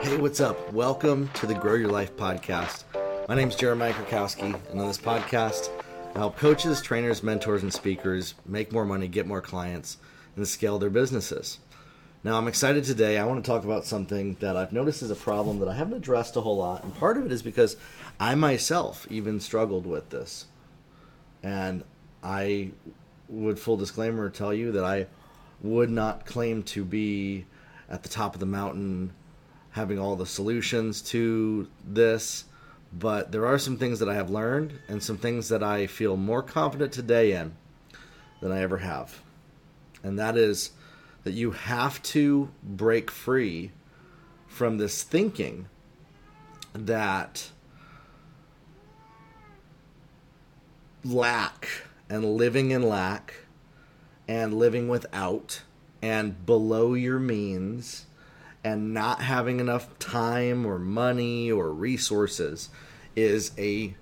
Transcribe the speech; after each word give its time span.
Hey, 0.00 0.16
what's 0.18 0.40
up? 0.40 0.72
Welcome 0.72 1.28
to 1.34 1.46
the 1.46 1.54
Grow 1.54 1.74
Your 1.74 1.90
Life 1.90 2.16
podcast. 2.16 2.84
My 3.28 3.34
name 3.34 3.48
is 3.48 3.56
Jeremiah 3.56 3.92
Krakowski, 3.92 4.42
and 4.42 4.80
on 4.80 4.88
this 4.88 4.98
podcast, 4.98 5.70
I 6.14 6.18
help 6.18 6.36
coaches, 6.36 6.82
trainers, 6.82 7.22
mentors, 7.22 7.62
and 7.62 7.72
speakers 7.72 8.34
make 8.44 8.72
more 8.72 8.84
money, 8.84 9.08
get 9.08 9.26
more 9.26 9.40
clients, 9.40 9.98
and 10.36 10.46
scale 10.46 10.78
their 10.78 10.90
businesses. 10.90 11.58
Now, 12.22 12.36
I'm 12.36 12.48
excited 12.48 12.84
today. 12.84 13.18
I 13.18 13.24
want 13.24 13.44
to 13.44 13.50
talk 13.50 13.64
about 13.64 13.86
something 13.86 14.36
that 14.40 14.56
I've 14.56 14.72
noticed 14.72 15.02
is 15.02 15.10
a 15.10 15.16
problem 15.16 15.58
that 15.60 15.68
I 15.68 15.74
haven't 15.74 15.96
addressed 15.96 16.36
a 16.36 16.40
whole 16.40 16.56
lot, 16.56 16.84
and 16.84 16.94
part 16.94 17.16
of 17.16 17.26
it 17.26 17.32
is 17.32 17.42
because 17.42 17.76
I 18.18 18.34
myself 18.34 19.06
even 19.10 19.40
struggled 19.40 19.86
with 19.86 20.10
this. 20.10 20.46
And 21.42 21.84
I 22.22 22.72
would, 23.28 23.58
full 23.58 23.76
disclaimer, 23.76 24.28
tell 24.30 24.52
you 24.52 24.72
that 24.72 24.84
I 24.84 25.06
would 25.62 25.90
not 25.90 26.26
claim 26.26 26.62
to 26.62 26.84
be 26.84 27.46
at 27.88 28.02
the 28.02 28.08
top 28.08 28.34
of 28.34 28.40
the 28.40 28.46
mountain 28.46 29.12
having 29.74 29.98
all 29.98 30.14
the 30.14 30.24
solutions 30.24 31.02
to 31.02 31.68
this, 31.84 32.44
but 32.92 33.32
there 33.32 33.44
are 33.44 33.58
some 33.58 33.76
things 33.76 33.98
that 33.98 34.08
I 34.08 34.14
have 34.14 34.30
learned 34.30 34.78
and 34.86 35.02
some 35.02 35.18
things 35.18 35.48
that 35.48 35.64
I 35.64 35.88
feel 35.88 36.16
more 36.16 36.44
confident 36.44 36.92
today 36.92 37.32
in 37.32 37.56
than 38.40 38.52
I 38.52 38.60
ever 38.60 38.78
have. 38.78 39.20
And 40.04 40.16
that 40.16 40.36
is 40.36 40.70
that 41.24 41.32
you 41.32 41.50
have 41.50 42.00
to 42.04 42.50
break 42.62 43.10
free 43.10 43.72
from 44.46 44.78
this 44.78 45.02
thinking 45.02 45.66
that 46.72 47.50
lack 51.02 51.68
and 52.08 52.36
living 52.36 52.70
in 52.70 52.82
lack 52.82 53.34
and 54.28 54.54
living 54.54 54.86
without 54.86 55.62
and 56.00 56.46
below 56.46 56.94
your 56.94 57.18
means 57.18 58.06
and 58.64 58.94
not 58.94 59.20
having 59.20 59.60
enough 59.60 59.98
time 59.98 60.64
or 60.64 60.78
money 60.78 61.52
or 61.52 61.70
resources 61.70 62.70
is 63.14 63.52
a 63.58 63.94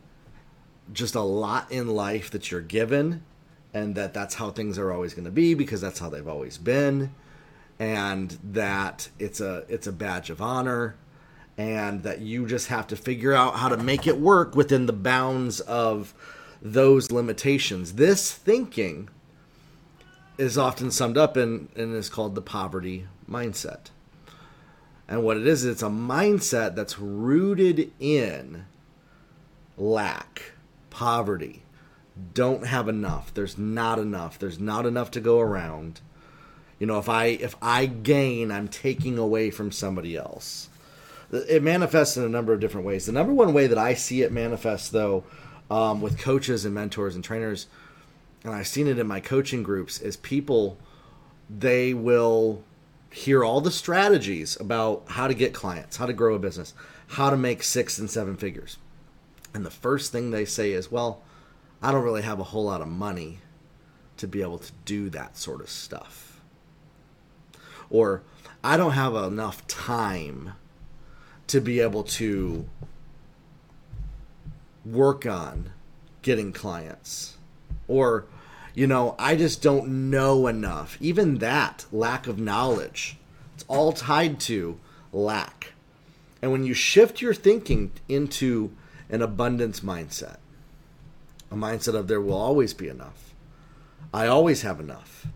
just 0.93 1.15
a 1.15 1.21
lot 1.21 1.71
in 1.71 1.89
life 1.89 2.31
that 2.31 2.51
you're 2.51 2.61
given 2.61 3.25
and 3.75 3.95
that 3.97 4.15
that's 4.15 4.35
how 4.37 4.51
things 4.51 4.79
are 4.79 4.93
always 4.93 5.15
going 5.15 5.25
to 5.25 5.31
be 5.31 5.55
because 5.55 5.81
that's 5.81 5.99
how 5.99 6.09
they've 6.09 6.29
always 6.29 6.59
been. 6.59 7.13
And 7.79 8.39
that 8.45 9.09
it's 9.19 9.41
a 9.41 9.65
it's 9.69 9.87
a 9.87 9.93
badge 9.93 10.31
of 10.31 10.41
honor 10.41 10.95
and 11.59 12.03
that 12.05 12.21
you 12.21 12.47
just 12.47 12.69
have 12.69 12.87
to 12.87 12.97
figure 12.97 13.33
out 13.33 13.57
how 13.57 13.69
to 13.69 13.77
make 13.77 14.07
it 14.07 14.19
work 14.19 14.55
within 14.55 14.87
the 14.87 14.93
bounds 14.93 15.61
of 15.61 16.15
those 16.61 17.11
limitations. 17.11 17.95
This 17.95 18.33
thinking 18.33 19.09
is 20.39 20.57
often 20.57 20.91
summed 20.91 21.19
up 21.19 21.37
in 21.37 21.69
and 21.75 21.95
is 21.95 22.09
called 22.09 22.35
the 22.35 22.43
poverty 22.43 23.07
mindset 23.29 23.91
and 25.13 25.23
what 25.23 25.37
it 25.37 25.47
is, 25.47 25.67
it's 25.67 25.83
a 25.83 25.89
mindset 25.89 26.75
that's 26.75 26.99
rooted 26.99 27.93
in 28.01 28.65
lack, 29.77 30.53
poverty, 30.89 31.65
don't 32.33 32.67
have 32.67 32.89
enough. 32.89 33.35
There's 33.35 33.59
not 33.59 33.99
enough. 33.99 34.39
There's 34.39 34.59
not 34.59 34.87
enough 34.87 35.11
to 35.11 35.21
go 35.21 35.39
around. 35.39 36.01
You 36.79 36.87
know, 36.87 36.99
if 36.99 37.11
I 37.11 37.27
if 37.27 37.57
I 37.61 37.85
gain, 37.85 38.51
I'm 38.51 38.69
taking 38.69 39.19
away 39.19 39.51
from 39.51 39.71
somebody 39.71 40.17
else. 40.17 40.71
It 41.31 41.63
manifests 41.63 42.17
in 42.17 42.25
a 42.25 42.29
number 42.31 42.55
of 42.55 42.61
different 42.61 42.87
ways. 42.87 43.05
The 43.05 43.13
number 43.13 43.35
one 43.35 43.53
way 43.53 43.67
that 43.67 43.77
I 43.77 43.93
see 43.93 44.23
it 44.23 44.33
manifest, 44.33 44.93
though, 44.93 45.25
um, 45.71 46.01
with 46.01 46.19
coaches 46.19 46.65
and 46.65 46.75
mentors 46.75 47.15
and 47.15 47.23
trainers, 47.23 47.67
and 48.45 48.55
I've 48.55 48.67
seen 48.67 48.87
it 48.87 48.99
in 48.99 49.07
my 49.07 49.21
coaching 49.21 49.63
groups, 49.63 50.01
is 50.01 50.17
people 50.17 50.79
they 51.51 51.93
will 51.93 52.65
hear 53.13 53.45
all 53.45 53.61
the 53.61 53.71
strategies 53.71 54.59
about 54.59 55.05
how 55.09 55.29
to 55.29 55.35
get 55.35 55.53
clients, 55.53 55.99
how 55.99 56.07
to 56.07 56.13
grow 56.13 56.35
a 56.35 56.39
business, 56.39 56.75
how 57.09 57.31
to 57.31 57.37
make 57.37 57.63
six 57.63 57.99
and 57.99 58.11
seven 58.11 58.37
figures. 58.37 58.79
And 59.55 59.67
the 59.67 59.71
first 59.71 60.13
thing 60.13 60.31
they 60.31 60.47
say 60.47 60.73
is, 60.73 60.91
well, 60.91 61.23
I 61.83 61.93
don't 61.93 62.05
really 62.05 62.23
have 62.23 62.41
a 62.41 62.45
whole 62.45 62.65
lot 62.65 62.81
of 62.81 62.89
money 62.89 63.39
to 64.17 64.27
be 64.27 64.41
able 64.41 64.59
to 64.59 64.73
do 64.85 65.11
that 65.11 65.37
sort 65.37 65.61
of 65.61 65.69
stuff. 65.69 66.41
Or 67.91 68.23
I 68.65 68.77
don't 68.77 68.93
have 68.93 69.15
enough 69.15 69.67
time 69.67 70.55
to 71.49 71.61
be 71.61 71.81
able 71.81 72.05
to 72.05 72.67
work 74.87 75.27
on 75.27 75.73
getting 76.23 76.53
clients. 76.53 77.37
Or 77.89 78.25
you 78.75 78.87
know, 78.87 79.15
I 79.19 79.37
just 79.37 79.63
don't 79.63 80.11
know 80.11 80.47
enough. 80.47 80.97
Even 81.01 81.39
that 81.39 81.87
lack 81.93 82.27
of 82.27 82.39
knowledge, 82.39 83.17
it's 83.55 83.65
all 83.69 83.93
tied 83.93 84.41
to 84.41 84.79
lack. 85.13 85.73
And 86.41 86.51
when 86.51 86.65
you 86.65 86.75
shift 86.75 87.21
your 87.21 87.35
thinking 87.35 87.93
into 88.09 88.73
an 89.11 89.23
abundance 89.23 89.81
mindset, 89.81 90.39
a 91.51 91.55
mindset 91.55 91.95
of 91.95 92.09
there 92.09 92.21
will 92.21 92.35
always 92.35 92.73
be 92.73 92.89
enough, 92.89 93.35
I 94.13 94.27
always 94.27 94.63
have 94.63 94.81
enough. 94.81 95.27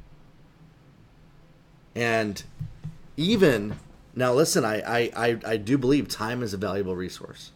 And 1.95 2.43
even 3.17 3.77
now, 4.15 4.33
listen, 4.33 4.65
I, 4.65 4.81
I, 4.81 5.11
I, 5.17 5.41
I 5.47 5.57
do 5.57 5.79
believe 5.79 6.09
time 6.09 6.43
is 6.43 6.53
a 6.55 6.59
valuable 6.59 6.97
resource. 6.97 7.53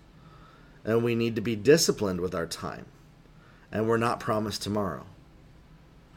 And 0.84 1.04
we 1.04 1.14
need 1.14 1.34
to 1.36 1.42
be 1.42 1.56
disciplined 1.56 2.20
with 2.20 2.34
our 2.34 2.46
time. 2.46 2.86
And 3.70 3.86
we're 3.86 3.98
not 3.98 4.20
promised 4.20 4.62
tomorrow. 4.62 5.04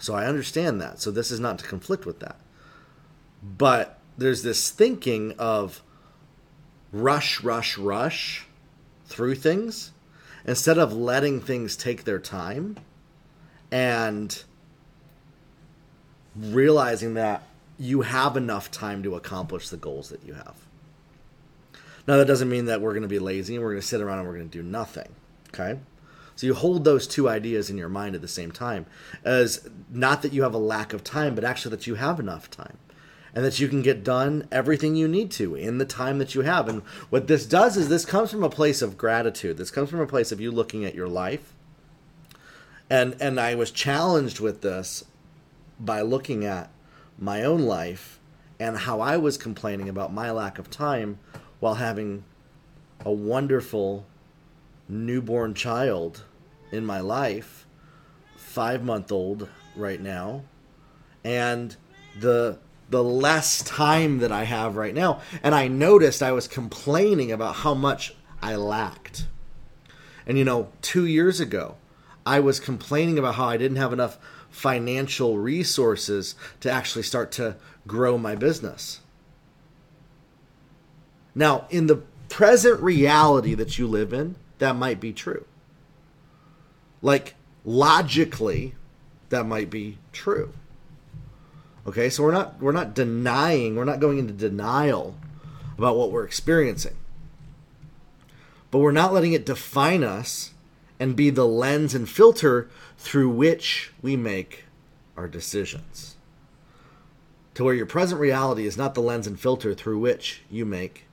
So 0.03 0.13
I 0.13 0.25
understand 0.25 0.81
that. 0.81 0.99
So 0.99 1.11
this 1.11 1.31
is 1.31 1.39
not 1.39 1.59
to 1.59 1.65
conflict 1.65 2.05
with 2.05 2.19
that. 2.19 2.35
But 3.41 3.99
there's 4.17 4.43
this 4.43 4.69
thinking 4.69 5.33
of 5.39 5.81
rush, 6.91 7.41
rush, 7.41 7.77
rush 7.77 8.45
through 9.05 9.35
things 9.35 9.93
instead 10.45 10.77
of 10.77 10.91
letting 10.91 11.39
things 11.39 11.77
take 11.77 12.03
their 12.03 12.19
time 12.19 12.75
and 13.71 14.43
realizing 16.35 17.13
that 17.13 17.43
you 17.79 18.01
have 18.01 18.35
enough 18.35 18.69
time 18.69 19.03
to 19.03 19.15
accomplish 19.15 19.69
the 19.69 19.77
goals 19.77 20.09
that 20.09 20.25
you 20.25 20.33
have. 20.33 20.55
Now, 22.05 22.17
that 22.17 22.27
doesn't 22.27 22.49
mean 22.49 22.65
that 22.65 22.81
we're 22.81 22.91
going 22.91 23.03
to 23.03 23.07
be 23.07 23.19
lazy 23.19 23.55
and 23.55 23.63
we're 23.63 23.71
going 23.71 23.81
to 23.81 23.87
sit 23.87 24.01
around 24.01 24.19
and 24.19 24.27
we're 24.27 24.35
going 24.35 24.49
to 24.49 24.57
do 24.57 24.67
nothing. 24.67 25.15
Okay? 25.53 25.79
So 26.35 26.47
you 26.47 26.53
hold 26.53 26.83
those 26.83 27.07
two 27.07 27.29
ideas 27.29 27.69
in 27.69 27.77
your 27.77 27.89
mind 27.89 28.15
at 28.15 28.21
the 28.21 28.27
same 28.27 28.51
time 28.51 28.85
as 29.23 29.69
not 29.89 30.21
that 30.21 30.33
you 30.33 30.43
have 30.43 30.53
a 30.53 30.59
lack 30.59 30.93
of 30.93 31.03
time, 31.03 31.35
but 31.35 31.43
actually 31.43 31.75
that 31.75 31.87
you 31.87 31.95
have 31.95 32.19
enough 32.19 32.49
time 32.49 32.77
and 33.35 33.43
that 33.43 33.59
you 33.59 33.67
can 33.67 33.81
get 33.81 34.03
done 34.03 34.47
everything 34.51 34.95
you 34.95 35.07
need 35.07 35.31
to 35.31 35.55
in 35.55 35.77
the 35.77 35.85
time 35.85 36.19
that 36.19 36.35
you 36.35 36.41
have. 36.41 36.67
And 36.67 36.83
what 37.09 37.27
this 37.27 37.45
does 37.45 37.77
is 37.77 37.89
this 37.89 38.05
comes 38.05 38.31
from 38.31 38.43
a 38.43 38.49
place 38.49 38.81
of 38.81 38.97
gratitude. 38.97 39.57
This 39.57 39.71
comes 39.71 39.89
from 39.89 39.99
a 39.99 40.07
place 40.07 40.31
of 40.31 40.39
you 40.39 40.51
looking 40.51 40.85
at 40.85 40.95
your 40.95 41.07
life. 41.07 41.53
And 42.89 43.15
and 43.19 43.39
I 43.39 43.55
was 43.55 43.71
challenged 43.71 44.39
with 44.39 44.61
this 44.61 45.03
by 45.79 46.01
looking 46.01 46.45
at 46.45 46.69
my 47.17 47.43
own 47.43 47.61
life 47.61 48.19
and 48.59 48.77
how 48.77 49.01
I 49.01 49.17
was 49.17 49.37
complaining 49.37 49.89
about 49.89 50.13
my 50.13 50.31
lack 50.31 50.59
of 50.59 50.69
time 50.69 51.17
while 51.59 51.75
having 51.75 52.23
a 53.03 53.11
wonderful 53.11 54.05
newborn 54.87 55.53
child 55.53 56.23
in 56.71 56.85
my 56.85 56.99
life, 56.99 57.65
five 58.35 58.83
month 58.83 59.11
old 59.11 59.47
right 59.75 60.01
now, 60.01 60.43
and 61.23 61.75
the 62.19 62.57
the 62.89 63.03
less 63.03 63.63
time 63.63 64.19
that 64.19 64.31
I 64.31 64.43
have 64.43 64.75
right 64.75 64.93
now. 64.93 65.21
And 65.41 65.55
I 65.55 65.67
noticed 65.67 66.21
I 66.21 66.31
was 66.31 66.47
complaining 66.47 67.31
about 67.31 67.55
how 67.55 67.73
much 67.73 68.13
I 68.41 68.55
lacked. 68.55 69.27
And 70.27 70.37
you 70.37 70.43
know, 70.43 70.71
two 70.81 71.05
years 71.05 71.39
ago, 71.39 71.75
I 72.25 72.39
was 72.39 72.59
complaining 72.59 73.17
about 73.17 73.35
how 73.35 73.45
I 73.45 73.57
didn't 73.57 73.77
have 73.77 73.93
enough 73.93 74.17
financial 74.49 75.39
resources 75.39 76.35
to 76.59 76.71
actually 76.71 77.03
start 77.03 77.31
to 77.33 77.55
grow 77.87 78.17
my 78.17 78.35
business. 78.35 79.01
Now, 81.35 81.65
in 81.69 81.87
the 81.87 82.03
present 82.29 82.79
reality 82.81 83.55
that 83.55 83.79
you 83.79 83.87
live 83.87 84.13
in, 84.13 84.35
that 84.59 84.75
might 84.75 84.99
be 84.99 85.13
true. 85.13 85.45
Like 87.01 87.35
logically, 87.65 88.75
that 89.29 89.45
might 89.45 89.69
be 89.69 89.97
true. 90.11 90.53
Okay, 91.85 92.09
so 92.09 92.23
we're 92.23 92.31
not 92.31 92.61
we're 92.61 92.71
not 92.71 92.93
denying, 92.93 93.75
we're 93.75 93.83
not 93.83 93.99
going 93.99 94.17
into 94.17 94.33
denial 94.33 95.15
about 95.77 95.97
what 95.97 96.11
we're 96.11 96.25
experiencing. 96.25 96.95
But 98.71 98.79
we're 98.79 98.91
not 98.91 99.13
letting 99.13 99.33
it 99.33 99.45
define 99.45 100.03
us 100.03 100.51
and 100.99 101.15
be 101.15 101.29
the 101.29 101.47
lens 101.47 101.93
and 101.93 102.07
filter 102.07 102.69
through 102.97 103.29
which 103.29 103.91
we 104.01 104.15
make 104.15 104.65
our 105.17 105.27
decisions. 105.27 106.15
To 107.55 107.63
where 107.63 107.75
your 107.75 107.85
present 107.85 108.19
reality 108.19 108.65
is 108.65 108.77
not 108.77 108.95
the 108.95 109.01
lens 109.01 109.27
and 109.27 109.39
filter 109.39 109.73
through 109.75 109.99
which 109.99 110.41
you 110.49 110.65
make 110.65 111.05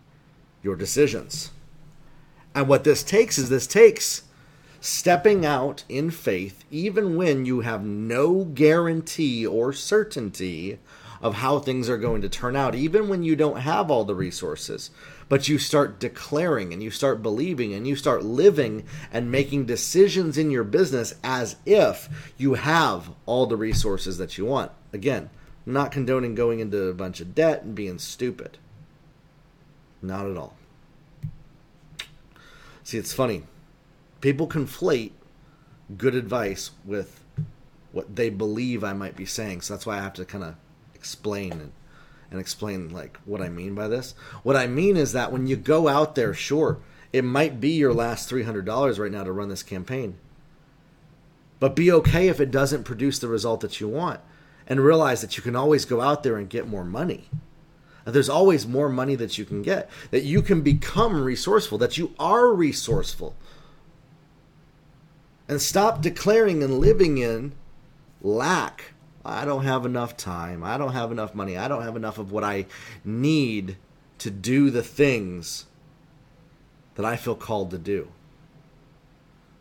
your 0.62 0.76
decisions. 0.76 1.50
And 2.54 2.68
what 2.68 2.84
this 2.84 3.02
takes 3.02 3.38
is 3.38 3.48
this 3.48 3.66
takes 3.66 4.22
stepping 4.80 5.44
out 5.44 5.84
in 5.88 6.10
faith, 6.10 6.64
even 6.70 7.16
when 7.16 7.44
you 7.44 7.60
have 7.60 7.84
no 7.84 8.44
guarantee 8.44 9.46
or 9.46 9.72
certainty 9.72 10.78
of 11.20 11.34
how 11.34 11.58
things 11.58 11.88
are 11.88 11.98
going 11.98 12.22
to 12.22 12.28
turn 12.28 12.56
out, 12.56 12.74
even 12.74 13.08
when 13.08 13.22
you 13.22 13.36
don't 13.36 13.60
have 13.60 13.90
all 13.90 14.04
the 14.04 14.14
resources. 14.14 14.90
but 15.30 15.48
you 15.48 15.58
start 15.58 16.00
declaring 16.00 16.72
and 16.72 16.82
you 16.82 16.90
start 16.90 17.22
believing 17.22 17.72
and 17.72 17.86
you 17.86 17.94
start 17.94 18.24
living 18.24 18.84
and 19.12 19.30
making 19.30 19.64
decisions 19.64 20.36
in 20.36 20.50
your 20.50 20.64
business 20.64 21.14
as 21.22 21.54
if 21.64 22.32
you 22.36 22.54
have 22.54 23.10
all 23.26 23.46
the 23.46 23.56
resources 23.56 24.18
that 24.18 24.36
you 24.36 24.44
want. 24.44 24.72
Again, 24.92 25.30
not 25.64 25.92
condoning 25.92 26.34
going 26.34 26.58
into 26.58 26.82
a 26.82 26.94
bunch 26.94 27.20
of 27.20 27.32
debt 27.32 27.62
and 27.62 27.76
being 27.76 28.00
stupid. 28.00 28.58
Not 30.02 30.26
at 30.26 30.36
all. 30.36 30.56
See, 32.90 32.98
it's 32.98 33.12
funny. 33.12 33.44
People 34.20 34.48
conflate 34.48 35.12
good 35.96 36.16
advice 36.16 36.72
with 36.84 37.22
what 37.92 38.16
they 38.16 38.30
believe 38.30 38.82
I 38.82 38.94
might 38.94 39.14
be 39.14 39.26
saying. 39.26 39.60
So 39.60 39.74
that's 39.74 39.86
why 39.86 39.96
I 39.96 40.02
have 40.02 40.14
to 40.14 40.24
kind 40.24 40.42
of 40.42 40.56
explain 40.92 41.52
and, 41.52 41.72
and 42.32 42.40
explain 42.40 42.92
like 42.92 43.16
what 43.24 43.42
I 43.42 43.48
mean 43.48 43.76
by 43.76 43.86
this. 43.86 44.16
What 44.42 44.56
I 44.56 44.66
mean 44.66 44.96
is 44.96 45.12
that 45.12 45.30
when 45.30 45.46
you 45.46 45.54
go 45.54 45.86
out 45.86 46.16
there, 46.16 46.34
sure, 46.34 46.80
it 47.12 47.22
might 47.22 47.60
be 47.60 47.70
your 47.70 47.94
last 47.94 48.28
$300 48.28 48.98
right 48.98 49.12
now 49.12 49.22
to 49.22 49.30
run 49.30 49.50
this 49.50 49.62
campaign. 49.62 50.18
But 51.60 51.76
be 51.76 51.92
okay 51.92 52.26
if 52.26 52.40
it 52.40 52.50
doesn't 52.50 52.82
produce 52.82 53.20
the 53.20 53.28
result 53.28 53.60
that 53.60 53.78
you 53.78 53.86
want 53.86 54.18
and 54.66 54.80
realize 54.80 55.20
that 55.20 55.36
you 55.36 55.44
can 55.44 55.54
always 55.54 55.84
go 55.84 56.00
out 56.00 56.24
there 56.24 56.36
and 56.36 56.50
get 56.50 56.66
more 56.66 56.84
money. 56.84 57.28
There's 58.10 58.28
always 58.28 58.66
more 58.66 58.88
money 58.88 59.14
that 59.16 59.38
you 59.38 59.44
can 59.44 59.62
get, 59.62 59.90
that 60.10 60.22
you 60.22 60.42
can 60.42 60.62
become 60.62 61.22
resourceful, 61.22 61.78
that 61.78 61.98
you 61.98 62.14
are 62.18 62.52
resourceful. 62.52 63.34
And 65.48 65.60
stop 65.60 66.00
declaring 66.00 66.62
and 66.62 66.78
living 66.78 67.18
in 67.18 67.52
lack. 68.22 68.92
I 69.24 69.44
don't 69.44 69.64
have 69.64 69.84
enough 69.84 70.16
time. 70.16 70.62
I 70.62 70.78
don't 70.78 70.92
have 70.92 71.12
enough 71.12 71.34
money. 71.34 71.56
I 71.56 71.68
don't 71.68 71.82
have 71.82 71.96
enough 71.96 72.18
of 72.18 72.32
what 72.32 72.44
I 72.44 72.66
need 73.04 73.76
to 74.18 74.30
do 74.30 74.70
the 74.70 74.82
things 74.82 75.66
that 76.94 77.04
I 77.04 77.16
feel 77.16 77.34
called 77.34 77.70
to 77.70 77.78
do. 77.78 78.08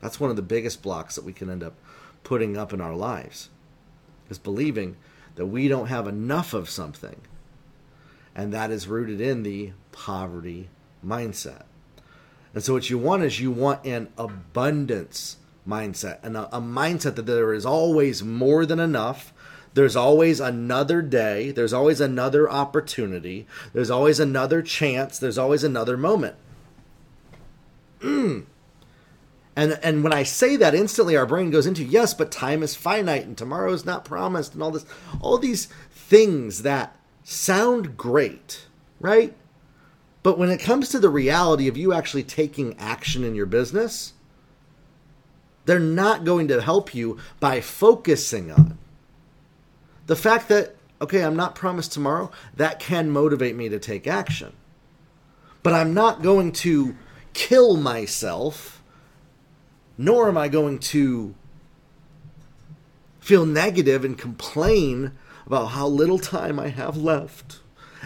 That's 0.01 0.19
one 0.19 0.29
of 0.29 0.35
the 0.35 0.41
biggest 0.41 0.81
blocks 0.81 1.15
that 1.15 1.25
we 1.25 1.33
can 1.33 1.49
end 1.49 1.63
up 1.63 1.73
putting 2.23 2.57
up 2.57 2.73
in 2.73 2.81
our 2.81 2.95
lives 2.95 3.49
is 4.29 4.37
believing 4.37 4.95
that 5.35 5.47
we 5.47 5.67
don't 5.67 5.87
have 5.87 6.07
enough 6.07 6.53
of 6.53 6.69
something. 6.69 7.21
And 8.35 8.53
that 8.53 8.71
is 8.71 8.87
rooted 8.87 9.19
in 9.19 9.43
the 9.43 9.71
poverty 9.91 10.69
mindset. 11.05 11.63
And 12.53 12.63
so, 12.63 12.73
what 12.73 12.89
you 12.89 12.97
want 12.97 13.23
is 13.23 13.39
you 13.39 13.51
want 13.51 13.85
an 13.85 14.09
abundance 14.17 15.37
mindset 15.67 16.19
and 16.23 16.35
a, 16.35 16.55
a 16.55 16.61
mindset 16.61 17.15
that 17.15 17.25
there 17.25 17.53
is 17.53 17.65
always 17.65 18.23
more 18.23 18.65
than 18.65 18.79
enough. 18.79 19.33
There's 19.75 19.95
always 19.95 20.39
another 20.39 21.01
day. 21.01 21.51
There's 21.51 21.73
always 21.73 22.01
another 22.01 22.49
opportunity. 22.49 23.45
There's 23.73 23.91
always 23.91 24.19
another 24.19 24.63
chance. 24.63 25.19
There's 25.19 25.37
always 25.37 25.63
another 25.63 25.95
moment. 25.95 26.35
Mm. 28.01 28.45
And 29.55 29.77
and 29.83 30.05
when 30.05 30.13
I 30.13 30.23
say 30.23 30.55
that, 30.55 30.73
instantly 30.73 31.17
our 31.17 31.25
brain 31.25 31.49
goes 31.51 31.67
into 31.67 31.83
yes, 31.83 32.13
but 32.13 32.31
time 32.31 32.63
is 32.63 32.75
finite 32.75 33.25
and 33.25 33.37
tomorrow 33.37 33.73
is 33.73 33.83
not 33.83 34.05
promised, 34.05 34.53
and 34.53 34.63
all 34.63 34.71
this, 34.71 34.85
all 35.19 35.37
these 35.37 35.65
things 35.91 36.61
that 36.61 36.95
sound 37.29 37.95
great, 37.95 38.65
right? 38.99 39.35
But 40.23 40.37
when 40.37 40.49
it 40.49 40.59
comes 40.59 40.89
to 40.89 40.99
the 40.99 41.09
reality 41.09 41.67
of 41.67 41.77
you 41.77 41.93
actually 41.93 42.23
taking 42.23 42.77
action 42.79 43.23
in 43.23 43.35
your 43.35 43.45
business, 43.45 44.13
they're 45.65 45.79
not 45.79 46.25
going 46.25 46.47
to 46.47 46.61
help 46.61 46.95
you 46.95 47.17
by 47.39 47.61
focusing 47.61 48.51
on 48.51 48.77
the 50.07 50.15
fact 50.15 50.49
that 50.49 50.75
okay, 51.01 51.23
I'm 51.23 51.37
not 51.37 51.55
promised 51.55 51.93
tomorrow. 51.93 52.29
That 52.57 52.79
can 52.79 53.09
motivate 53.09 53.55
me 53.55 53.69
to 53.69 53.79
take 53.79 54.05
action, 54.05 54.51
but 55.63 55.71
I'm 55.71 55.93
not 55.93 56.21
going 56.21 56.51
to 56.53 56.95
kill 57.33 57.77
myself 57.77 58.79
nor 60.01 60.29
am 60.29 60.37
I 60.37 60.47
going 60.47 60.79
to 60.79 61.35
feel 63.19 63.45
negative 63.45 64.05
and 64.05 64.17
complain 64.17 65.11
about 65.49 65.65
how 65.65 65.87
little 65.87 66.19
time 66.19 66.59
I 66.59 66.69
have 66.69 66.95
left 66.95 67.59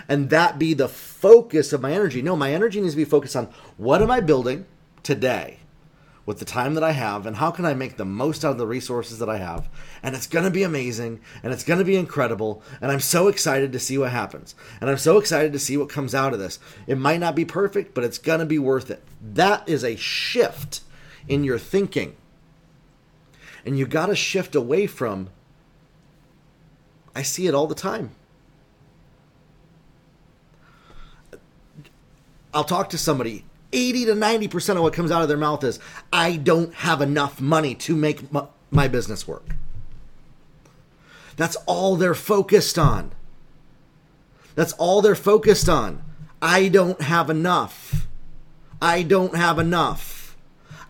and 0.07 0.29
that 0.29 0.57
be 0.57 0.73
the 0.73 0.87
focus 0.87 1.73
of 1.73 1.81
my 1.81 1.91
energy. 1.91 2.21
No, 2.21 2.35
my 2.35 2.53
energy 2.53 2.81
needs 2.81 2.93
to 2.93 2.97
be 2.97 3.05
focused 3.05 3.35
on 3.35 3.49
what 3.77 4.01
am 4.01 4.09
I 4.09 4.21
building 4.21 4.65
today 5.03 5.59
with 6.25 6.39
the 6.39 6.45
time 6.45 6.73
that 6.75 6.83
I 6.83 6.91
have 6.91 7.25
and 7.25 7.35
how 7.35 7.51
can 7.51 7.65
I 7.65 7.73
make 7.73 7.97
the 7.97 8.05
most 8.05 8.45
out 8.45 8.51
of 8.51 8.57
the 8.57 8.65
resources 8.65 9.19
that 9.19 9.29
I 9.29 9.37
have. 9.37 9.67
And 10.01 10.15
it's 10.15 10.27
going 10.27 10.45
to 10.45 10.51
be 10.51 10.63
amazing 10.63 11.19
and 11.43 11.51
it's 11.51 11.65
going 11.65 11.79
to 11.79 11.85
be 11.85 11.97
incredible. 11.97 12.63
And 12.81 12.91
I'm 12.91 13.01
so 13.01 13.27
excited 13.27 13.73
to 13.73 13.79
see 13.79 13.97
what 13.97 14.11
happens. 14.11 14.55
And 14.79 14.89
I'm 14.89 14.97
so 14.97 15.17
excited 15.17 15.51
to 15.53 15.59
see 15.59 15.75
what 15.75 15.89
comes 15.89 16.15
out 16.15 16.33
of 16.33 16.39
this. 16.39 16.59
It 16.87 16.97
might 16.97 17.19
not 17.19 17.35
be 17.35 17.45
perfect, 17.45 17.93
but 17.93 18.05
it's 18.05 18.17
going 18.17 18.39
to 18.39 18.45
be 18.45 18.59
worth 18.59 18.89
it. 18.89 19.03
That 19.21 19.67
is 19.67 19.83
a 19.83 19.97
shift 19.97 20.81
in 21.27 21.43
your 21.43 21.59
thinking. 21.59 22.15
And 23.65 23.77
you 23.77 23.85
got 23.85 24.05
to 24.05 24.15
shift 24.15 24.55
away 24.55 24.87
from, 24.87 25.29
I 27.15 27.21
see 27.21 27.48
it 27.48 27.54
all 27.54 27.68
the 27.68 27.75
time. 27.75 28.12
I'll 32.54 32.63
talk 32.63 32.89
to 32.89 32.98
somebody. 32.98 33.45
80 33.71 34.06
to 34.06 34.13
90% 34.13 34.75
of 34.75 34.83
what 34.83 34.94
comes 34.94 35.12
out 35.12 35.24
of 35.24 35.27
their 35.27 35.38
mouth 35.38 35.63
is, 35.63 35.80
I 36.12 36.36
don't 36.38 36.74
have 36.75 37.01
enough 37.01 37.42
money 37.42 37.74
to 37.75 37.95
make 37.95 38.31
my, 38.31 38.45
my 38.69 38.88
business 38.88 39.27
work. 39.27 39.56
That's 41.36 41.56
all 41.65 41.95
they're 41.95 42.13
focused 42.13 42.77
on. 42.77 43.12
That's 44.54 44.74
all 44.74 45.01
they're 45.01 45.15
focused 45.15 45.68
on. 45.68 46.04
I 46.42 46.68
don't 46.68 47.01
have 47.01 47.30
enough. 47.31 48.07
I 48.80 49.01
don't 49.01 49.36
have 49.36 49.57
enough. 49.57 50.38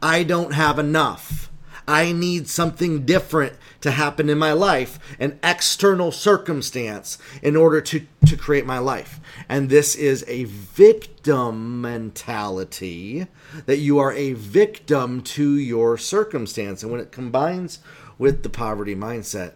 I 0.02 0.24
don't 0.24 0.54
have 0.54 0.80
enough. 0.80 1.50
I 1.88 2.12
need 2.12 2.50
something 2.50 3.06
different 3.06 3.54
to 3.83 3.91
happen 3.91 4.30
in 4.30 4.38
my 4.38 4.53
life, 4.53 4.97
an 5.19 5.38
external 5.44 6.09
circumstance, 6.09 7.18
in 7.41 7.57
order 7.57 7.81
to, 7.81 8.07
to 8.25 8.38
create 8.38 8.65
my 8.65 8.80
life. 8.80 9.19
And 9.50 9.69
this 9.69 9.94
is 9.94 10.24
a 10.30 10.45
victim 10.45 11.81
mentality 11.81 13.27
that 13.65 13.80
you 13.80 14.00
are 14.00 14.13
a 14.13 14.33
victim 14.33 15.21
to 15.21 15.57
your 15.57 15.97
circumstance. 15.97 16.81
And 16.81 16.94
when 16.94 17.01
it 17.01 17.12
combines 17.12 17.80
with 18.18 18.44
the 18.44 18.50
poverty 18.50 18.95
mindset, 18.95 19.53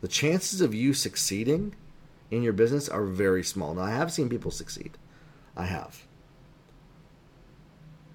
the 0.00 0.08
chances 0.08 0.60
of 0.60 0.74
you 0.74 0.92
succeeding 0.92 1.76
in 2.28 2.42
your 2.42 2.52
business 2.52 2.88
are 2.88 3.04
very 3.04 3.44
small. 3.44 3.74
Now, 3.74 3.82
I 3.82 3.92
have 3.92 4.10
seen 4.10 4.28
people 4.28 4.50
succeed. 4.50 4.98
I 5.56 5.66
have. 5.66 6.06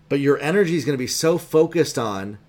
But 0.10 0.20
your 0.20 0.38
energy 0.40 0.76
is 0.76 0.84
going 0.84 0.98
to 0.98 1.02
be 1.02 1.08
so 1.08 1.38
focused 1.38 1.98
on 1.98 2.40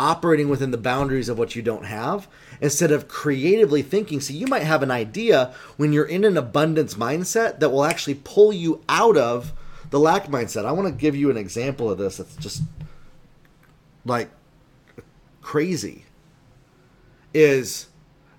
operating 0.00 0.48
within 0.48 0.70
the 0.70 0.78
boundaries 0.78 1.28
of 1.28 1.38
what 1.38 1.54
you 1.54 1.60
don't 1.60 1.84
have 1.84 2.26
instead 2.62 2.90
of 2.90 3.06
creatively 3.06 3.82
thinking. 3.82 4.18
So 4.18 4.32
you 4.32 4.46
might 4.46 4.62
have 4.62 4.82
an 4.82 4.90
idea 4.90 5.54
when 5.76 5.92
you're 5.92 6.06
in 6.06 6.24
an 6.24 6.38
abundance 6.38 6.94
mindset 6.94 7.60
that 7.60 7.68
will 7.68 7.84
actually 7.84 8.14
pull 8.14 8.50
you 8.50 8.82
out 8.88 9.18
of 9.18 9.52
the 9.90 10.00
lack 10.00 10.28
mindset. 10.28 10.64
I 10.64 10.72
want 10.72 10.88
to 10.88 10.94
give 10.94 11.14
you 11.14 11.30
an 11.30 11.36
example 11.36 11.90
of 11.90 11.98
this 11.98 12.16
that's 12.16 12.34
just 12.36 12.62
like 14.06 14.30
crazy. 15.42 16.06
Is 17.34 17.88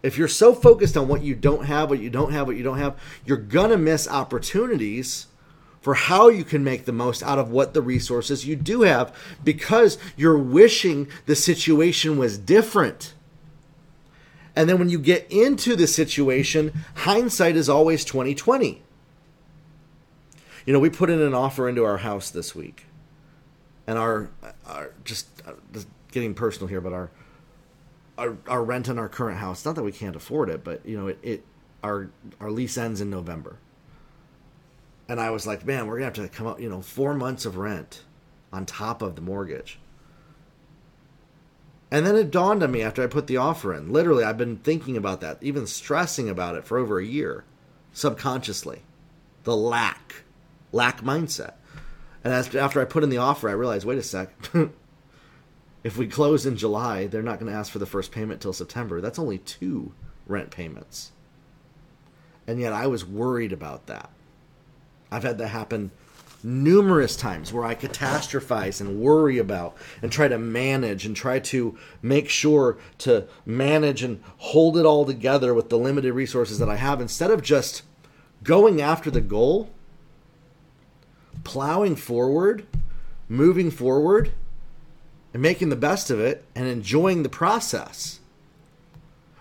if 0.01 0.17
you're 0.17 0.27
so 0.27 0.55
focused 0.55 0.97
on 0.97 1.07
what 1.07 1.21
you 1.21 1.35
don't 1.35 1.65
have, 1.65 1.91
what 1.91 1.99
you 1.99 2.09
don't 2.09 2.33
have, 2.33 2.47
what 2.47 2.57
you 2.57 2.63
don't 2.63 2.79
have, 2.79 2.99
you're 3.23 3.37
going 3.37 3.69
to 3.69 3.77
miss 3.77 4.07
opportunities 4.07 5.27
for 5.81 5.95
how 5.95 6.29
you 6.29 6.43
can 6.43 6.63
make 6.63 6.85
the 6.85 6.91
most 6.91 7.23
out 7.23 7.39
of 7.39 7.49
what 7.49 7.73
the 7.73 7.81
resources 7.81 8.45
you 8.45 8.55
do 8.55 8.83
have 8.83 9.13
because 9.43 9.97
you're 10.15 10.37
wishing 10.37 11.07
the 11.25 11.35
situation 11.35 12.17
was 12.17 12.37
different. 12.37 13.13
And 14.55 14.69
then 14.69 14.77
when 14.77 14.89
you 14.89 14.99
get 14.99 15.29
into 15.31 15.75
the 15.75 15.87
situation, 15.87 16.83
hindsight 16.95 17.55
is 17.55 17.67
always 17.67 18.05
2020. 18.05 18.83
You 20.65 20.73
know, 20.73 20.79
we 20.79 20.89
put 20.89 21.09
in 21.09 21.19
an 21.19 21.33
offer 21.33 21.67
into 21.67 21.83
our 21.83 21.97
house 21.97 22.29
this 22.29 22.53
week. 22.53 22.85
And 23.87 23.97
our, 23.97 24.29
our 24.67 24.93
just, 25.03 25.27
uh, 25.47 25.53
just 25.73 25.87
getting 26.11 26.35
personal 26.35 26.67
here, 26.67 26.81
but 26.81 26.93
our, 26.93 27.09
our 28.17 28.37
our 28.47 28.63
rent 28.63 28.87
on 28.87 28.99
our 28.99 29.09
current 29.09 29.39
house, 29.39 29.65
not 29.65 29.73
that 29.75 29.83
we 29.83 29.91
can't 29.91 30.15
afford 30.15 30.49
it, 30.49 30.63
but 30.63 30.85
you 30.85 30.95
know, 30.95 31.07
it, 31.07 31.19
it 31.23 31.45
our 31.83 32.11
our 32.39 32.51
lease 32.51 32.77
ends 32.77 33.01
in 33.01 33.09
November 33.09 33.57
and 35.11 35.19
I 35.19 35.29
was 35.29 35.45
like, 35.45 35.65
man, 35.65 35.87
we're 35.87 35.95
gonna 35.95 36.05
have 36.05 36.13
to 36.13 36.29
come 36.29 36.47
up, 36.47 36.61
you 36.61 36.69
know, 36.69 36.81
four 36.81 37.13
months 37.13 37.43
of 37.43 37.57
rent 37.57 38.03
on 38.53 38.65
top 38.65 39.01
of 39.01 39.17
the 39.17 39.21
mortgage. 39.21 39.77
And 41.91 42.05
then 42.05 42.15
it 42.15 42.31
dawned 42.31 42.63
on 42.63 42.71
me 42.71 42.81
after 42.81 43.03
I 43.03 43.07
put 43.07 43.27
the 43.27 43.35
offer 43.35 43.73
in. 43.73 43.91
Literally, 43.91 44.23
I've 44.23 44.37
been 44.37 44.55
thinking 44.55 44.95
about 44.95 45.19
that, 45.19 45.39
even 45.41 45.67
stressing 45.67 46.29
about 46.29 46.55
it 46.55 46.63
for 46.63 46.77
over 46.77 46.97
a 46.97 47.05
year, 47.05 47.43
subconsciously. 47.91 48.83
The 49.43 49.53
lack, 49.53 50.23
lack 50.71 51.01
mindset. 51.01 51.55
And 52.23 52.33
after 52.33 52.79
I 52.79 52.85
put 52.85 53.03
in 53.03 53.09
the 53.09 53.17
offer, 53.17 53.49
I 53.49 53.53
realized, 53.53 53.85
wait 53.85 53.97
a 53.97 54.03
sec. 54.03 54.29
if 55.83 55.97
we 55.97 56.07
close 56.07 56.45
in 56.45 56.55
July, 56.55 57.07
they're 57.07 57.21
not 57.21 57.37
going 57.37 57.51
to 57.51 57.57
ask 57.57 57.69
for 57.69 57.79
the 57.79 57.85
first 57.85 58.13
payment 58.13 58.39
till 58.39 58.53
September. 58.53 59.01
That's 59.01 59.19
only 59.19 59.39
two 59.39 59.91
rent 60.25 60.51
payments. 60.51 61.11
And 62.47 62.61
yet 62.61 62.71
I 62.71 62.87
was 62.87 63.05
worried 63.05 63.51
about 63.51 63.87
that. 63.87 64.09
I've 65.11 65.23
had 65.23 65.37
that 65.39 65.49
happen 65.49 65.91
numerous 66.43 67.15
times 67.15 67.53
where 67.53 67.65
I 67.65 67.75
catastrophize 67.75 68.81
and 68.81 68.99
worry 68.99 69.37
about 69.37 69.75
and 70.01 70.11
try 70.11 70.27
to 70.27 70.37
manage 70.37 71.05
and 71.05 71.15
try 71.15 71.39
to 71.39 71.77
make 72.01 72.29
sure 72.29 72.77
to 72.99 73.27
manage 73.45 74.01
and 74.01 74.23
hold 74.37 74.77
it 74.77 74.85
all 74.85 75.05
together 75.05 75.53
with 75.53 75.69
the 75.69 75.77
limited 75.77 76.13
resources 76.13 76.59
that 76.59 76.69
I 76.69 76.77
have 76.77 77.01
instead 77.01 77.31
of 77.31 77.43
just 77.43 77.83
going 78.43 78.81
after 78.81 79.11
the 79.11 79.21
goal, 79.21 79.69
plowing 81.43 81.95
forward, 81.95 82.65
moving 83.29 83.69
forward, 83.69 84.31
and 85.33 85.41
making 85.41 85.69
the 85.69 85.75
best 85.75 86.09
of 86.09 86.19
it 86.19 86.43
and 86.55 86.67
enjoying 86.67 87.23
the 87.23 87.29
process. 87.29 88.19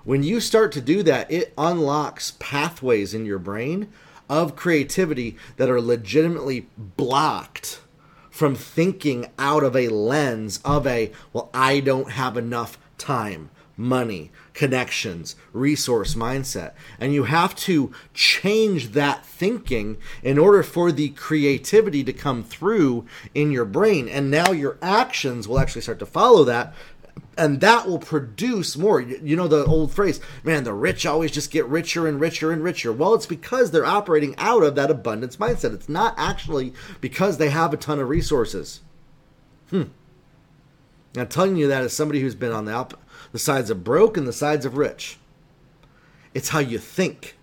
When 0.04 0.22
you 0.22 0.40
start 0.40 0.72
to 0.72 0.80
do 0.80 1.02
that, 1.04 1.30
it 1.30 1.52
unlocks 1.56 2.34
pathways 2.38 3.14
in 3.14 3.26
your 3.26 3.38
brain 3.38 3.88
of 4.30 4.56
creativity 4.56 5.36
that 5.56 5.68
are 5.68 5.80
legitimately 5.80 6.68
blocked 6.78 7.80
from 8.30 8.54
thinking 8.54 9.26
out 9.38 9.62
of 9.62 9.76
a 9.76 9.88
lens 9.88 10.60
of 10.64 10.86
a, 10.86 11.12
well, 11.32 11.50
I 11.52 11.80
don't 11.80 12.12
have 12.12 12.36
enough 12.38 12.78
time, 12.96 13.50
money, 13.76 14.30
connections, 14.54 15.34
resource 15.52 16.14
mindset. 16.14 16.72
And 17.00 17.12
you 17.12 17.24
have 17.24 17.56
to 17.56 17.92
change 18.14 18.92
that 18.92 19.26
thinking 19.26 19.98
in 20.22 20.38
order 20.38 20.62
for 20.62 20.92
the 20.92 21.10
creativity 21.10 22.04
to 22.04 22.12
come 22.12 22.44
through 22.44 23.06
in 23.34 23.50
your 23.50 23.64
brain. 23.64 24.08
And 24.08 24.30
now 24.30 24.52
your 24.52 24.78
actions 24.80 25.48
will 25.48 25.58
actually 25.58 25.82
start 25.82 25.98
to 25.98 26.06
follow 26.06 26.44
that 26.44 26.72
and 27.36 27.60
that 27.60 27.86
will 27.86 27.98
produce 27.98 28.76
more. 28.76 29.00
You 29.00 29.36
know 29.36 29.48
the 29.48 29.64
old 29.64 29.92
phrase, 29.92 30.20
man, 30.44 30.64
the 30.64 30.74
rich 30.74 31.06
always 31.06 31.30
just 31.30 31.50
get 31.50 31.66
richer 31.66 32.06
and 32.06 32.20
richer 32.20 32.52
and 32.52 32.62
richer. 32.62 32.92
Well, 32.92 33.14
it's 33.14 33.26
because 33.26 33.70
they're 33.70 33.86
operating 33.86 34.34
out 34.36 34.62
of 34.62 34.74
that 34.74 34.90
abundance 34.90 35.36
mindset. 35.36 35.74
It's 35.74 35.88
not 35.88 36.14
actually 36.18 36.74
because 37.00 37.38
they 37.38 37.50
have 37.50 37.72
a 37.72 37.78
ton 37.78 37.98
of 37.98 38.08
resources. 38.08 38.80
Hmm. 39.70 39.84
I'm 41.16 41.28
telling 41.28 41.56
you 41.56 41.66
that 41.68 41.82
as 41.82 41.92
somebody 41.92 42.20
who's 42.20 42.34
been 42.34 42.52
on 42.52 42.66
the 42.66 42.72
op- 42.72 43.00
the 43.32 43.38
sides 43.38 43.70
of 43.70 43.84
broke 43.84 44.16
and 44.16 44.26
the 44.26 44.32
sides 44.32 44.66
of 44.66 44.76
rich. 44.76 45.18
It's 46.34 46.50
how 46.50 46.60
you 46.60 46.78
think 46.78 47.36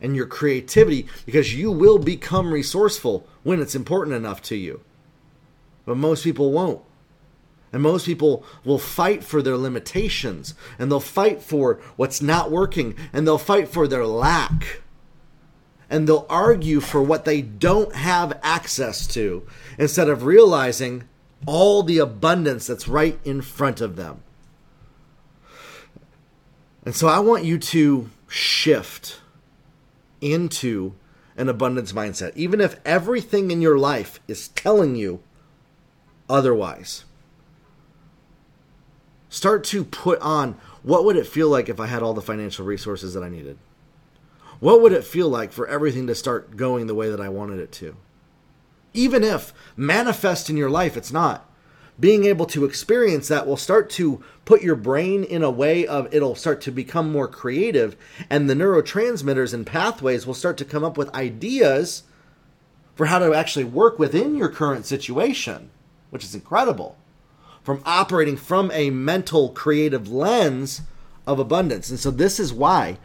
and 0.00 0.16
your 0.16 0.26
creativity 0.26 1.06
because 1.26 1.54
you 1.54 1.70
will 1.70 1.98
become 1.98 2.52
resourceful 2.52 3.26
when 3.42 3.60
it's 3.60 3.74
important 3.74 4.16
enough 4.16 4.42
to 4.42 4.56
you. 4.56 4.80
But 5.84 5.96
most 5.96 6.24
people 6.24 6.52
won't. 6.52 6.82
And 7.72 7.82
most 7.82 8.06
people 8.06 8.44
will 8.64 8.78
fight 8.78 9.22
for 9.22 9.42
their 9.42 9.56
limitations 9.56 10.54
and 10.78 10.90
they'll 10.90 11.00
fight 11.00 11.42
for 11.42 11.80
what's 11.96 12.22
not 12.22 12.50
working 12.50 12.94
and 13.12 13.26
they'll 13.26 13.38
fight 13.38 13.68
for 13.68 13.86
their 13.86 14.06
lack. 14.06 14.80
And 15.90 16.06
they'll 16.06 16.26
argue 16.28 16.80
for 16.80 17.02
what 17.02 17.24
they 17.24 17.40
don't 17.42 17.94
have 17.94 18.38
access 18.42 19.06
to 19.08 19.46
instead 19.78 20.08
of 20.08 20.24
realizing 20.24 21.04
all 21.46 21.82
the 21.82 21.98
abundance 21.98 22.66
that's 22.66 22.88
right 22.88 23.18
in 23.24 23.40
front 23.42 23.80
of 23.80 23.96
them. 23.96 24.22
And 26.84 26.94
so 26.94 27.08
I 27.08 27.18
want 27.18 27.44
you 27.44 27.58
to 27.58 28.10
shift 28.28 29.20
into 30.20 30.94
an 31.36 31.48
abundance 31.48 31.92
mindset, 31.92 32.34
even 32.34 32.60
if 32.60 32.80
everything 32.84 33.50
in 33.50 33.62
your 33.62 33.78
life 33.78 34.20
is 34.26 34.48
telling 34.48 34.96
you 34.96 35.20
otherwise 36.28 37.04
start 39.28 39.64
to 39.64 39.84
put 39.84 40.20
on 40.20 40.56
what 40.82 41.04
would 41.04 41.16
it 41.16 41.26
feel 41.26 41.48
like 41.48 41.68
if 41.68 41.80
I 41.80 41.86
had 41.86 42.02
all 42.02 42.14
the 42.14 42.22
financial 42.22 42.64
resources 42.64 43.14
that 43.14 43.22
I 43.22 43.28
needed? 43.28 43.58
What 44.60 44.80
would 44.80 44.92
it 44.92 45.04
feel 45.04 45.28
like 45.28 45.52
for 45.52 45.68
everything 45.68 46.06
to 46.06 46.14
start 46.14 46.56
going 46.56 46.86
the 46.86 46.94
way 46.94 47.10
that 47.10 47.20
I 47.20 47.28
wanted 47.28 47.60
it 47.60 47.72
to? 47.72 47.96
Even 48.94 49.22
if 49.22 49.52
manifest 49.76 50.48
in 50.48 50.56
your 50.56 50.70
life 50.70 50.96
it's 50.96 51.12
not. 51.12 51.44
Being 52.00 52.24
able 52.24 52.46
to 52.46 52.64
experience 52.64 53.26
that 53.28 53.46
will 53.46 53.56
start 53.56 53.90
to 53.90 54.22
put 54.44 54.62
your 54.62 54.76
brain 54.76 55.24
in 55.24 55.42
a 55.42 55.50
way 55.50 55.86
of 55.86 56.12
it'll 56.14 56.36
start 56.36 56.60
to 56.62 56.70
become 56.70 57.10
more 57.10 57.28
creative 57.28 57.96
and 58.30 58.48
the 58.48 58.54
neurotransmitters 58.54 59.52
and 59.52 59.66
pathways 59.66 60.26
will 60.26 60.34
start 60.34 60.56
to 60.58 60.64
come 60.64 60.84
up 60.84 60.96
with 60.96 61.14
ideas 61.14 62.04
for 62.94 63.06
how 63.06 63.18
to 63.18 63.34
actually 63.34 63.64
work 63.64 63.98
within 63.98 64.36
your 64.36 64.48
current 64.48 64.86
situation, 64.86 65.70
which 66.10 66.24
is 66.24 66.34
incredible 66.34 66.96
from 67.68 67.82
operating 67.84 68.34
from 68.34 68.70
a 68.70 68.88
mental 68.88 69.50
creative 69.50 70.10
lens 70.10 70.80
of 71.26 71.38
abundance. 71.38 71.90
And 71.90 71.98
so 71.98 72.10
this 72.10 72.40
is 72.40 72.50
why 72.50 72.96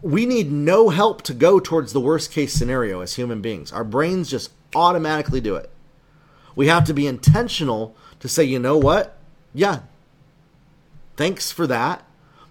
we 0.00 0.24
need 0.24 0.50
no 0.50 0.88
help 0.88 1.20
to 1.20 1.34
go 1.34 1.60
towards 1.60 1.92
the 1.92 2.00
worst 2.00 2.32
case 2.32 2.54
scenario 2.54 3.02
as 3.02 3.16
human 3.16 3.42
beings. 3.42 3.72
Our 3.72 3.84
brains 3.84 4.30
just 4.30 4.52
automatically 4.74 5.42
do 5.42 5.56
it. 5.56 5.68
We 6.56 6.68
have 6.68 6.84
to 6.84 6.94
be 6.94 7.06
intentional 7.06 7.94
to 8.20 8.26
say, 8.26 8.42
you 8.44 8.58
know 8.58 8.78
what? 8.78 9.18
Yeah, 9.52 9.80
thanks 11.18 11.52
for 11.52 11.66
that. 11.66 12.06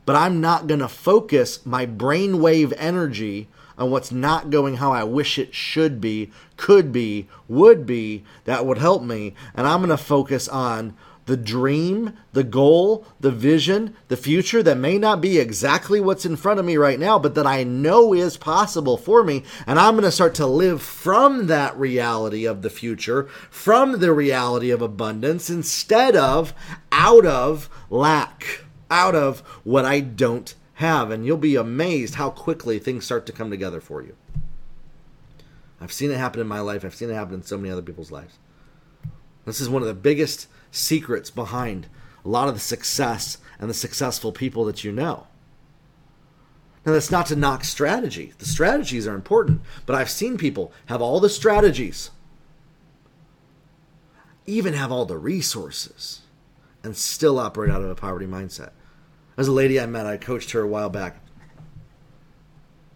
But 0.06 0.16
I'm 0.16 0.40
not 0.40 0.68
going 0.68 0.82
to 0.82 0.88
focus 0.88 1.66
my 1.66 1.88
brainwave 1.88 2.76
energy 2.78 3.48
on 3.76 3.90
what's 3.90 4.12
not 4.12 4.52
going 4.52 4.76
how 4.76 4.92
I 4.92 5.04
wish 5.04 5.40
it 5.40 5.56
should 5.56 6.00
be, 6.00 6.32
could 6.58 6.92
be, 6.92 7.28
would 7.48 7.88
be, 7.88 8.24
that 8.46 8.68
would 8.68 8.78
help 8.78 9.02
me. 9.02 9.34
And 9.56 9.66
I'm 9.66 9.80
going 9.80 9.90
to 9.90 9.98
focus 9.98 10.48
on 10.48 10.96
the 11.26 11.38
dream, 11.38 12.14
the 12.34 12.44
goal, 12.44 13.06
the 13.20 13.32
vision, 13.32 13.96
the 14.10 14.18
future 14.18 14.62
that 14.64 14.78
may 14.78 14.98
not 14.98 15.22
be 15.22 15.38
exactly 15.38 16.00
what's 16.00 16.26
in 16.26 16.36
front 16.36 16.60
of 16.60 16.66
me 16.66 16.76
right 16.76 17.00
now, 17.00 17.18
but 17.18 17.36
that 17.36 17.48
I 17.48 17.64
know 17.64 18.14
is 18.14 18.36
possible 18.36 18.98
for 18.98 19.24
me. 19.24 19.44
And 19.66 19.80
I'm 19.80 19.94
going 19.94 20.04
to 20.04 20.12
start 20.12 20.36
to 20.36 20.48
live 20.48 20.82
from 20.82 21.48
that 21.48 21.78
reality 21.78 22.46
of 22.46 22.62
the 22.62 22.70
future, 22.70 23.24
from 23.50 24.00
the 24.00 24.12
reality 24.12 24.70
of 24.70 24.82
abundance, 24.82 25.50
instead 25.50 26.16
of 26.16 26.54
out 26.92 27.26
of 27.26 27.70
lack, 27.90 28.66
out 28.92 29.16
of 29.16 29.40
what 29.64 29.86
I 29.86 30.02
don't 30.02 30.54
have. 30.76 31.10
And 31.10 31.26
you'll 31.26 31.38
be 31.38 31.56
amazed 31.56 32.16
how 32.16 32.30
quickly 32.30 32.80
things 32.80 33.06
start 33.06 33.26
to 33.28 33.32
come 33.32 33.50
together 33.50 33.80
for 33.80 34.02
you. 34.02 34.16
I've 35.80 35.92
seen 35.92 36.12
it 36.12 36.18
happen 36.18 36.40
in 36.40 36.48
my 36.48 36.60
life, 36.62 36.86
I've 36.86 36.96
seen 36.96 37.10
it 37.10 37.14
happen 37.14 37.36
in 37.36 37.44
so 37.44 37.58
many 37.58 37.70
other 37.70 37.82
people's 37.82 38.12
lives. 38.12 38.38
This 39.46 39.60
is 39.60 39.70
one 39.70 39.82
of 39.82 39.88
the 39.88 39.94
biggest 39.94 40.48
secrets 40.74 41.30
behind 41.30 41.88
a 42.26 42.30
lot 42.30 42.48
of 42.48 42.56
the 42.56 42.60
success 42.60 43.38
and 43.60 43.70
the 43.70 43.74
successful 43.74 44.32
people 44.32 44.66
that 44.66 44.84
you 44.84 44.92
know. 44.92 45.28
Now, 46.86 46.92
that's 46.92 47.12
not 47.12 47.28
to 47.28 47.36
knock 47.38 47.64
strategy. 47.64 48.34
The 48.40 48.46
strategies 48.46 49.08
are 49.08 49.16
important, 49.16 49.62
but 49.86 49.96
I've 49.96 50.10
seen 50.10 50.38
people 50.38 50.74
have 50.88 51.02
all 51.02 51.22
the 51.22 51.30
strategies, 51.30 52.10
even 54.46 54.74
have 54.74 54.92
all 54.92 55.06
the 55.06 55.18
resources, 55.18 56.22
and 56.84 56.98
still 56.98 57.40
operate 57.40 57.72
out 57.72 57.82
of 57.82 57.90
a 57.90 57.96
poverty 57.96 58.26
mindset. 58.26 58.72
There's 59.36 59.48
a 59.48 59.54
lady 59.54 59.80
I 59.80 59.86
met, 59.86 60.06
I 60.06 60.18
coached 60.18 60.52
her 60.52 60.62
a 60.62 60.68
while 60.68 60.90
back. 60.90 61.23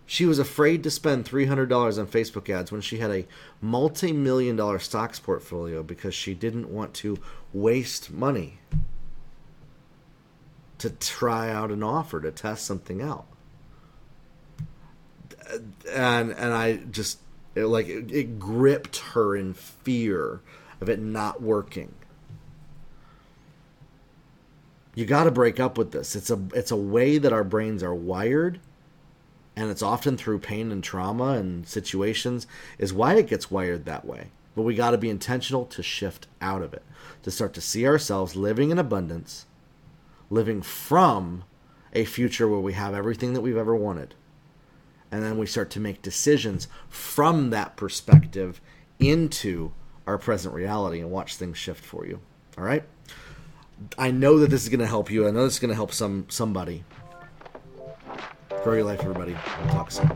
She 0.10 0.26
was 0.26 0.40
afraid 0.40 0.84
to 0.84 0.90
spend 0.90 1.26
$300 1.26 1.70
on 2.00 2.08
Facebook 2.08 2.50
ads 2.50 2.72
when 2.72 2.80
she 2.80 3.00
had 3.00 3.12
a 3.12 3.28
multi 3.60 4.14
million 4.14 4.56
dollar 4.56 4.80
stocks 4.80 5.20
portfolio 5.20 5.84
because 5.84 6.16
she 6.16 6.34
didn't 6.34 6.70
want 6.70 6.94
to 6.96 7.20
waste 7.52 8.10
money 8.10 8.60
to 10.78 10.90
try 10.92 11.50
out 11.50 11.72
an 11.72 11.84
offer, 11.84 12.22
to 12.22 12.32
test 12.32 12.66
something 12.66 13.02
out. 13.02 13.26
And, 15.92 16.32
and 16.32 16.54
I 16.54 16.78
just, 16.78 17.20
it, 17.54 17.66
like, 17.66 17.90
it, 17.90 18.10
it 18.10 18.40
gripped 18.40 19.00
her 19.14 19.36
in 19.36 19.54
fear 19.54 20.40
of 20.80 20.88
it 20.88 21.02
not 21.02 21.42
working 21.42 21.94
you 24.96 25.06
got 25.06 25.26
to 25.26 25.32
break 25.32 25.60
up 25.60 25.78
with 25.78 25.92
this. 25.92 26.16
It's 26.16 26.32
a 26.32 26.40
it's 26.56 26.72
a 26.72 26.76
way 26.76 27.20
that 27.20 27.32
our 27.32 27.44
brains 27.44 27.84
are 27.84 27.94
wired 27.94 28.60
and 29.58 29.72
it's 29.72 29.82
often 29.82 30.16
through 30.16 30.38
pain 30.38 30.72
and 30.72 30.84
trauma 30.84 31.32
and 31.32 31.68
situations, 31.68 32.46
is 32.78 32.94
why 32.94 33.16
it 33.16 33.26
gets 33.26 33.50
wired 33.50 33.86
that 33.86 34.06
way. 34.06 34.28
But 34.56 34.62
we 34.62 34.76
got 34.76 34.92
to 34.92 35.00
be 35.00 35.10
intentional 35.10 35.66
to 35.66 35.82
shift 35.82 36.28
out 36.40 36.62
of 36.62 36.76
it, 36.76 36.84
to 37.24 37.32
start 37.32 37.56
to 37.56 37.62
see 37.62 37.88
ourselves 37.88 38.36
living 38.36 38.70
in 38.70 38.78
abundance, 38.78 39.48
living 40.30 40.62
from 40.62 41.44
a 41.92 42.06
future 42.06 42.48
where 42.48 42.60
we 42.60 42.74
have 42.74 42.94
everything 42.94 43.34
that 43.34 43.42
we've 43.42 43.58
ever 43.58 43.76
wanted. 43.76 44.14
And 45.12 45.24
then 45.24 45.40
we 45.40 45.48
start 45.48 45.72
to 45.72 45.80
make 45.80 46.04
decisions 46.04 46.68
from 46.88 47.50
that 47.50 47.76
perspective 47.76 48.62
into 49.00 49.72
our 50.06 50.20
present 50.20 50.54
reality 50.54 51.00
and 51.00 51.10
watch 51.10 51.36
things 51.36 51.58
shift 51.58 51.84
for 51.84 52.06
you. 52.06 52.20
All 52.60 52.64
right? 52.64 52.84
I 53.98 54.12
know 54.12 54.38
that 54.38 54.52
this 54.52 54.62
is 54.62 54.70
going 54.70 54.82
to 54.82 54.86
help 54.86 55.10
you. 55.10 55.28
I 55.28 55.32
know 55.32 55.46
this 55.46 55.54
is 55.54 55.60
going 55.60 55.70
to 55.70 55.76
help 55.76 55.94
some 55.94 56.28
somebody. 56.30 56.84
Grow 58.68 58.76
your 58.76 58.84
life, 58.84 59.00
everybody. 59.00 59.34
We'll 59.64 59.74
talk 59.76 59.90
soon. 59.92 60.12